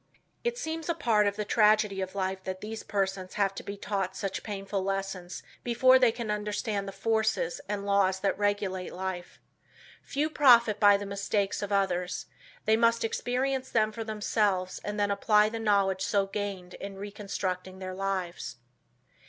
[0.43, 3.77] It seems a part of the tragedy of life that these persons have to be
[3.77, 9.39] taught such painful lessons before they can understand the forces and laws that regulate life.
[10.01, 12.25] Few profit by the mistakes of others.
[12.65, 17.77] They must experience them for themselves and then apply the knowledge so gained in reconstructing
[17.77, 18.55] their lives.